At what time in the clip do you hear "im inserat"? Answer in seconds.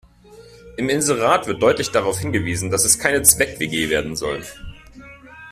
0.77-1.45